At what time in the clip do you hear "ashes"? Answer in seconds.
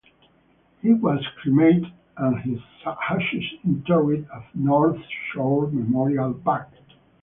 2.83-3.43